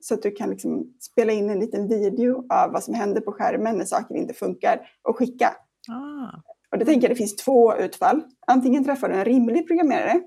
[0.00, 3.32] Så att du kan liksom spela in en liten video av vad som händer på
[3.32, 5.56] skärmen när saker inte funkar och skicka.
[5.88, 8.22] Ah, Och då tänker jag det finns två utfall.
[8.46, 10.20] Antingen träffar du en rimlig programmerare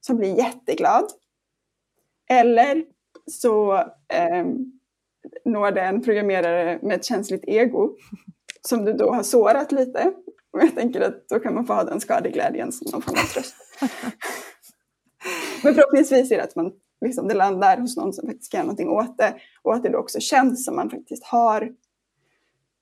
[0.00, 1.04] som blir jätteglad.
[2.30, 2.84] Eller
[3.30, 3.74] så
[4.14, 4.46] eh,
[5.44, 7.96] når det en programmerare med ett känsligt ego
[8.68, 10.12] som du då har sårat lite.
[10.52, 13.32] Och jag tänker att då kan man få ha den skadeglädjen som någon form av
[13.34, 13.54] tröst.
[15.64, 16.72] Men förhoppningsvis är det att man,
[17.04, 19.34] liksom, det landar hos någon som faktiskt kan göra någonting åt det.
[19.62, 21.72] Och att det då också känns som man faktiskt har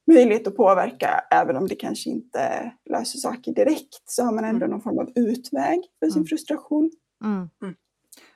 [0.07, 4.67] möjlighet att påverka, även om det kanske inte löser saker direkt, så har man ändå
[4.67, 6.27] någon form av utväg för sin Mm.
[6.27, 6.91] frustration.
[7.25, 7.49] mm,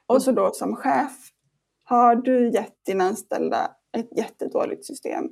[0.06, 1.12] Och så då som chef,
[1.84, 5.24] har du gett dina anställda ett jättedåligt system,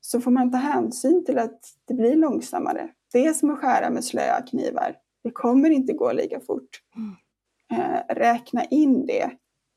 [0.00, 2.90] så får man ta hänsyn till att det blir långsammare.
[3.12, 4.96] Det är som att skära med slöa knivar.
[5.24, 6.82] Det kommer inte gå lika fort.
[7.72, 9.30] Eh, räkna in det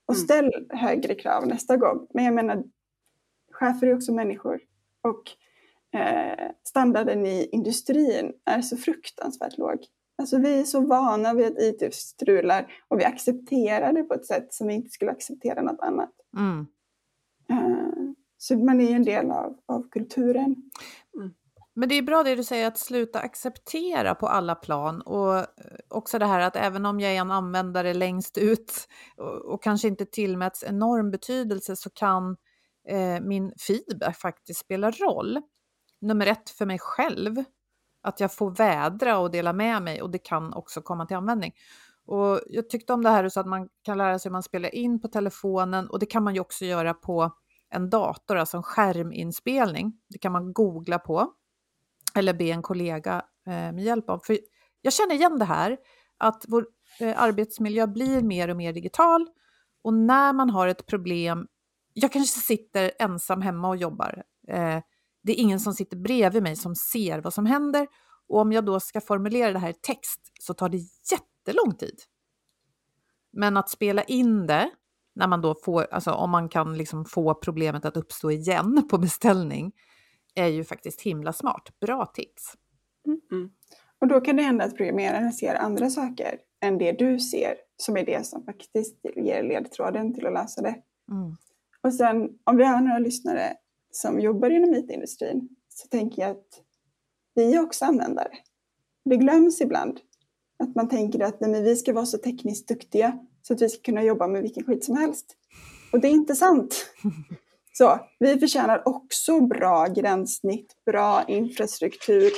[0.06, 0.26] och Mm.
[0.26, 2.08] ställ högre krav nästa gång.
[2.14, 2.64] Men jag menar,
[3.52, 4.60] chefer är också människor.
[5.02, 5.32] Och
[6.00, 9.78] eh, standarden i industrin är så fruktansvärt låg.
[10.18, 14.26] Alltså vi är så vana vid att IT strular och vi accepterar det på ett
[14.26, 16.12] sätt som vi inte skulle acceptera något annat.
[16.38, 16.68] mm.
[17.50, 20.56] Eh, så man är ju en del av, av kulturen.
[21.15, 21.34] Mm.
[21.75, 25.45] Men det är bra det du säger att sluta acceptera på alla plan och eh,
[25.89, 29.88] också det här att även om jag är en användare längst ut och, och kanske
[29.88, 32.38] inte tillmäts enorm betydelse så kan
[32.89, 35.41] eh, min feedback faktiskt spela roll.
[36.01, 37.43] Nummer ett för mig själv,
[38.04, 41.54] att jag får vädra och dela med mig och det kan också komma till användning.
[42.06, 44.75] Och jag tyckte om det här så att man kan lära sig hur man spelar
[44.75, 47.32] in på telefonen och det kan man ju också göra på
[47.72, 49.94] en dator, alltså en skärminspelning.
[50.10, 51.34] Det kan man googla på
[52.16, 54.20] eller be en kollega eh, med hjälp av.
[54.20, 54.40] För
[54.82, 55.78] jag känner igen det här,
[56.18, 56.68] att vår
[57.00, 59.28] eh, arbetsmiljö blir mer och mer digital
[59.84, 61.48] och när man har ett problem,
[61.94, 64.80] jag kanske sitter ensam hemma och jobbar, eh,
[65.24, 67.88] det är ingen som sitter bredvid mig som ser vad som händer
[68.28, 70.78] och om jag då ska formulera det här i text så tar det
[71.12, 72.00] jättelång tid.
[73.34, 74.72] Men att spela in det,
[75.15, 78.97] när man då får, alltså om man kan liksom få problemet att uppstå igen på
[78.97, 79.71] beställning,
[80.36, 81.80] är ju faktiskt himla smart.
[81.82, 82.54] Bra tips.
[83.08, 83.52] Mm.
[84.02, 87.97] Och då kan det hända att programmeraren ser andra saker än det du ser, som
[87.97, 90.76] är det som faktiskt ger ledtråden till att lösa det.
[91.12, 91.36] Mm.
[91.84, 93.54] Och sen om vi har några lyssnare
[93.91, 96.47] som jobbar inom IT-industrin så tänker jag att
[97.36, 98.32] vi är också användare.
[99.06, 100.00] Det glöms ibland
[100.60, 103.19] att man tänker att nej, vi ska vara så tekniskt duktiga
[103.52, 105.26] så att vi ska kunna jobba med vilken skit som helst.
[105.92, 106.94] Och det är inte sant.
[107.74, 112.32] Så vi förtjänar också bra gränssnitt, bra infrastruktur,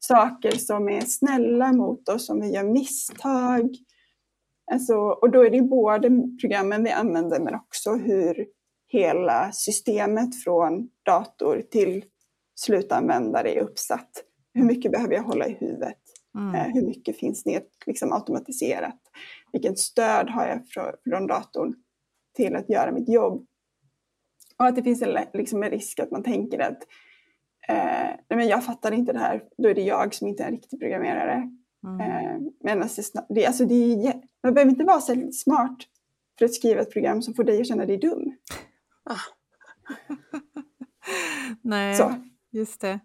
[0.00, 3.76] saker som är snälla mot oss om vi gör misstag.
[4.72, 8.46] Alltså, och då är det både programmen vi använder men också hur
[8.88, 12.04] hela systemet från dator till
[12.54, 14.10] slutanvändare är uppsatt.
[14.54, 15.98] Hur mycket behöver jag hålla i huvudet?
[16.34, 16.54] Mm.
[16.54, 19.00] Eh, hur mycket finns ner, liksom automatiserat?
[19.52, 21.74] Vilket stöd har jag från, från datorn
[22.36, 23.46] till att göra mitt jobb?
[24.58, 26.82] Och att det finns en, liksom en risk att man tänker att
[27.68, 30.46] eh, nej men jag fattar inte det här, då är det jag som inte är
[30.46, 31.50] en riktig programmerare.
[31.86, 32.00] Mm.
[32.00, 35.78] Eh, men alltså, det, alltså det är, man behöver inte vara så smart
[36.38, 38.32] för att skriva ett program som får dig att känna dig dum.
[41.62, 42.14] Nej, Så.
[42.50, 43.00] just det.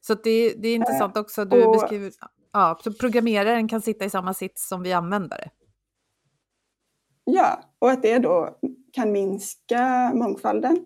[0.00, 2.12] Så det, det är intressant också, du och- beskriver...
[2.52, 5.50] Ja, så programmeraren kan sitta i samma sits som vi användare.
[7.24, 8.58] Ja, och att det då
[8.92, 10.84] kan minska mångfalden.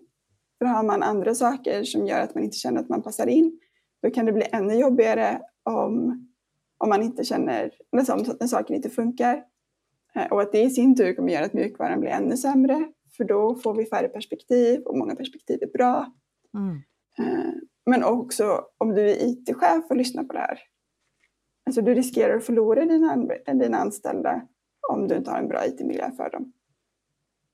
[0.57, 3.59] För har man andra saker som gör att man inte känner att man passar in,
[4.01, 6.27] då kan det bli ännu jobbigare om,
[6.77, 9.43] om man inte känner, alltså om en saker inte funkar.
[10.15, 13.23] Eh, Och att det i sin tur kommer göra att mjukvaran blir ännu sämre, för
[13.23, 16.11] då får vi färre perspektiv och många perspektiv är bra.
[16.57, 16.75] Mm.
[17.19, 17.53] Eh,
[17.85, 20.59] Men också om du är IT-chef och lyssnar på det här.
[21.67, 23.15] Alltså du riskerar att förlora dina,
[23.53, 24.47] dina anställda
[24.89, 26.53] om du inte har en bra IT-miljö för dem.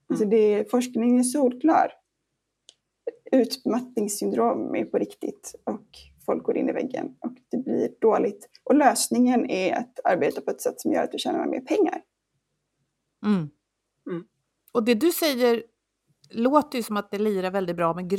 [0.09, 1.91] Alltså det, forskningen är solklar.
[3.31, 5.87] Utmattningssyndrom är på riktigt och
[6.25, 8.49] folk går in i väggen och det blir dåligt.
[8.63, 12.01] Och lösningen är att arbeta på ett sätt som gör att du tjänar mer pengar.
[13.25, 13.49] Mm.
[14.09, 14.23] Mm.
[14.71, 15.63] Och det du säger
[16.29, 18.09] låter ju som att det lirar väldigt bra med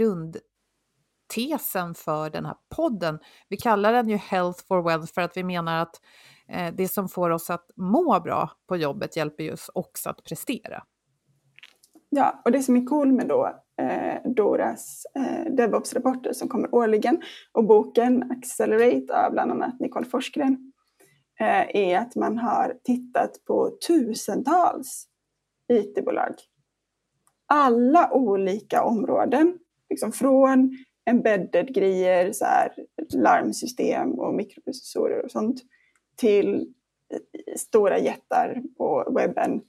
[1.27, 3.19] tesen för den här podden.
[3.49, 6.01] Vi kallar den ju Health for Wealth för att vi menar att
[6.49, 10.83] eh, det som får oss att må bra på jobbet hjälper oss också att prestera.
[12.17, 17.23] Ja, och det som är cool med då eh, Doras eh, DevOps-rapporter som kommer årligen
[17.53, 20.73] och boken Accelerate av bland annat Nicole Forsgren
[21.41, 25.07] eh, är att man har tittat på tusentals
[25.73, 26.35] IT-bolag.
[27.47, 29.59] Alla olika områden,
[29.91, 30.79] liksom från
[31.11, 32.73] embedded grejer, så här,
[33.15, 35.63] larmsystem och mikroprocessorer och sånt
[36.17, 36.75] till
[37.57, 39.63] stora jättar på webben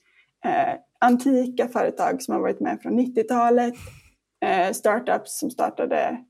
[0.46, 3.74] eh, antika företag som har varit med från 90-talet,
[4.46, 6.24] eh, startups som startade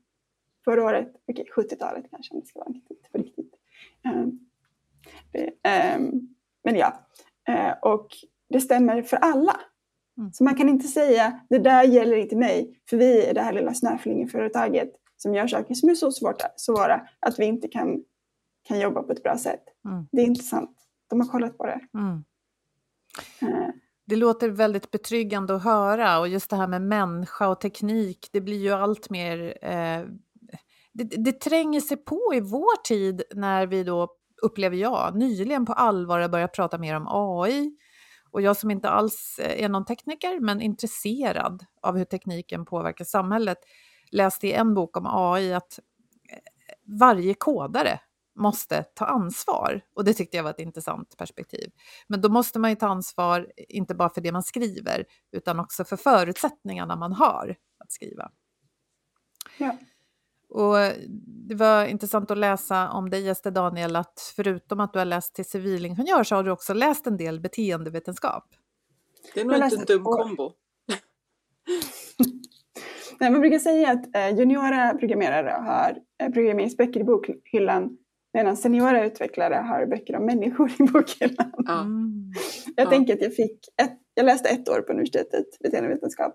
[0.64, 3.54] förra året, okej 70-talet kanske om det ska vara riktigt, på riktigt.
[4.04, 4.26] Eh,
[5.32, 7.06] det, ehm, men ja,
[7.48, 8.08] eh, och
[8.48, 9.60] det stämmer för alla.
[10.18, 10.32] Mm.
[10.32, 13.52] Så man kan inte säga det där gäller inte mig, för vi är det här
[13.52, 18.02] lilla snöflingeföretaget som gör saker som är så svårt, svåra att vi inte kan,
[18.68, 19.62] kan jobba på ett bra sätt.
[19.88, 20.06] Mm.
[20.12, 20.76] Det är inte sant.
[21.10, 21.80] De har kollat på det.
[21.94, 22.24] Mm.
[23.42, 23.68] Eh,
[24.06, 28.40] Det låter väldigt betryggande att höra och just det här med människa och teknik, det
[28.40, 29.58] blir ju allt mer...
[29.62, 30.04] Eh,
[30.92, 34.08] det, det tränger sig på i vår tid när vi då,
[34.42, 37.76] upplever jag, nyligen på allvar har börjat prata mer om AI.
[38.36, 43.04] Och jag som inte alls eh, är någon tekniker, men intresserad av hur tekniken påverkar
[43.04, 43.58] samhället,
[44.10, 45.78] läste i en bok om AI att
[46.32, 46.38] eh,
[47.00, 48.00] varje kodare
[48.34, 49.80] måste ta ansvar.
[49.94, 51.70] Och det tyckte jag var ett intressant perspektiv.
[52.06, 55.84] Men då måste man ju ta ansvar, inte bara för det man skriver, utan också
[55.84, 58.30] för förutsättningarna man har att skriva.
[59.58, 59.76] Ja.
[60.48, 60.74] Och
[61.48, 65.34] det var intressant att läsa om dig, Ester Daniel, att förutom att du har läst
[65.34, 68.44] till civilingenjör så har du också läst en del beteendevetenskap.
[69.34, 70.52] Det är nog inte en dum kombo.
[73.20, 77.98] Nej, man brukar säga att eh, juniora programmerare har eh, programmeringsböcker i bokhyllan
[78.34, 81.52] medan seniora utvecklare har böcker om människor i bokhyllan.
[81.68, 82.32] Mm.
[82.76, 82.90] Jag Ja.
[82.90, 86.34] tänker att jag fick, ett, jag läste ett år på universitetet, beteendevetenskap,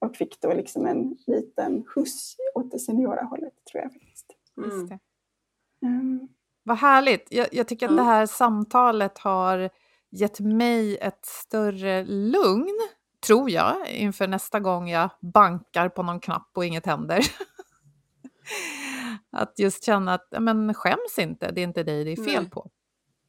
[0.00, 4.26] och fick då liksom en liten skjuts åt det seniora hållet tror jag faktiskt.
[4.56, 4.86] Just Mm.
[4.88, 4.98] det.
[5.86, 6.28] Mm.
[6.62, 7.26] Vad härligt.
[7.30, 7.96] Jag, jag tycker att Ja.
[7.96, 9.70] det här samtalet har
[10.10, 12.78] gett mig ett större lugn,
[13.26, 17.20] tror jag, inför nästa gång jag bankar på någon knapp och inget händer.
[19.30, 22.50] Att just känna att men, skäms inte, det är inte dig det är fel Nej.
[22.50, 22.70] på.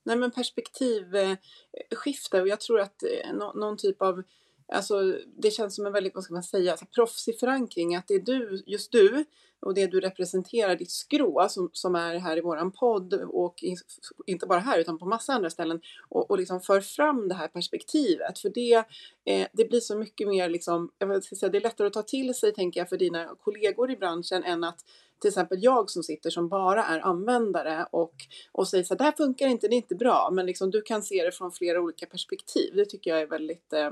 [0.04, 4.24] Nej men perspektivskifte och jag tror att eh, nå- någon typ av
[4.72, 8.14] Alltså det känns som en väldigt, vad ska man säga, så proffsig förankring att det
[8.14, 9.26] är du, just du
[9.60, 13.78] och det du representerar, ditt skrå som, som är här i våran podd och in,
[14.26, 17.48] inte bara här utan på massa andra ställen och, och liksom för fram det här
[17.48, 18.86] perspektivet för det,
[19.26, 22.04] eh, det blir så mycket mer liksom, jag ska säga, det är lättare att ta
[22.04, 24.86] till sig tänker jag för dina kollegor i branschen än att
[25.22, 28.14] till exempel jag som sitter som bara är användare och,
[28.52, 30.82] och säger så här, det här funkar inte, det är inte bra, men liksom du
[30.82, 32.76] kan se det från flera olika perspektiv.
[32.76, 33.92] Det tycker jag är väldigt, eh,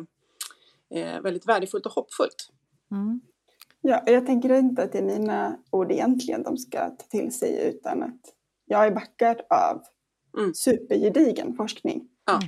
[1.24, 2.50] väldigt värdefullt och hoppfullt.
[2.92, 3.22] Mm.
[3.82, 7.68] Ja, jag tänker inte att det är mina ord egentligen de ska ta till sig
[7.70, 8.20] utan att
[8.66, 9.84] jag är backad av
[10.38, 10.54] Mm.
[10.54, 12.08] supergedigen forskning.
[12.26, 12.40] Ja.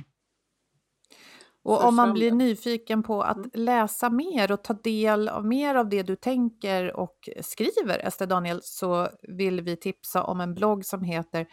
[1.62, 3.50] Och För om man blir nyfiken på att Mm.
[3.54, 8.60] läsa mer och ta del av mer av det du tänker och skriver, Ester Daniel,
[8.62, 11.46] så vill vi tipsa om en blogg som heter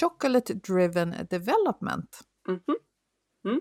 [0.00, 2.20] Chocolate Driven Development.
[2.48, 3.60] Mhm.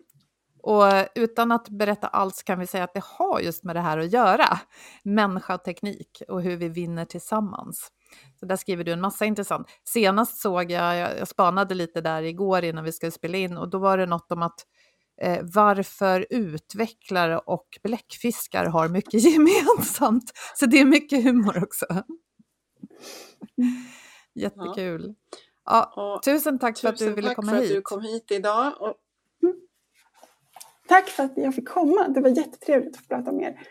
[0.64, 0.84] Och
[1.16, 4.14] utan att berätta allt kan vi säga att det har just med det här att
[4.14, 4.60] göra.
[5.04, 7.92] Människa och teknik och hur vi vinner tillsammans.
[8.40, 9.68] Så där skriver du en massa intressant.
[9.84, 13.78] Senast såg jag, jag, spanade lite där igår innan vi skulle spela in och då
[13.78, 14.66] var det något om att
[15.22, 20.32] eh, varför utvecklare och bläckfiskar har mycket gemensamt.
[20.56, 21.86] Så det är mycket humor också.
[24.36, 25.16] Jättekul.
[25.66, 27.72] Ja, tusen tack för att du tusen ville tack komma för hit.
[27.72, 28.74] att du kom hit idag.
[28.80, 28.96] Och
[30.88, 32.08] Tack för att jag fick komma.
[32.08, 33.68] Det var jättetrevligt att få prata med er.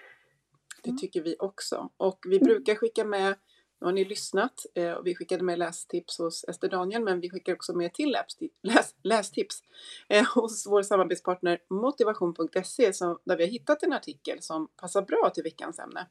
[0.82, 1.90] det tycker vi också.
[1.96, 3.34] Och vi brukar skicka med,
[3.80, 7.30] nu har ni lyssnat, eh, och vi skickade med lästips hos Ester Daniel, men vi
[7.30, 9.62] skickar också med till lästi- läs, lästips
[10.08, 15.30] eh, hos vår samarbetspartner motivation.se som, där vi har hittat en artikel som passar bra
[15.34, 16.06] till veckans ämne.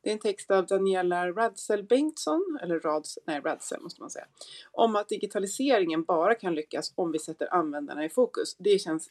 [0.00, 4.26] Det är en text av Daniela Radsell Bengtsson, eller Rads, nej Radsell måste man säga,
[4.72, 8.56] om att digitaliseringen bara kan lyckas om vi sätter användarna i fokus.
[8.58, 9.08] Det känns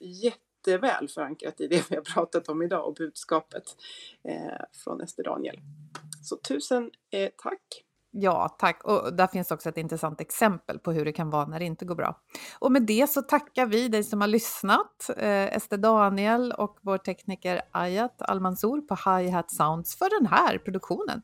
[0.68, 3.63] jätteväl förankrat i det vi har pratat om idag och budskapet
[4.24, 5.59] eh, från Ester Daniel.
[6.22, 7.85] Så tusen eh, tack!
[8.18, 8.84] Ja, tack.
[8.84, 11.86] Och där finns också ett intressant exempel på hur det kan vara när det inte
[11.86, 12.20] går bra.
[12.59, 16.97] Och med det så tackar vi dig som har lyssnat, eh, Ester Daniel och vår
[16.97, 21.22] tekniker Ayat Almansour på Hi Hat Sounds för den här produktionen.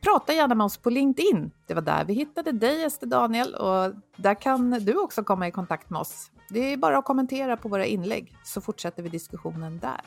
[0.00, 1.50] Prata gärna med oss på LinkedIn.
[1.66, 5.50] Det var där vi hittade dig, Ester Daniel, och där kan du också komma i
[5.50, 6.30] kontakt med oss.
[6.48, 10.00] Det är bara att kommentera på våra inlägg så fortsätter vi diskussionen där.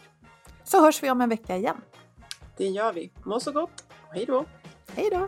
[0.63, 1.81] Så hörs vi om en vecka igen.
[2.57, 3.11] Det gör vi.
[3.23, 3.83] Må så gott!
[4.09, 4.45] Hej då!
[4.95, 5.27] Hej då!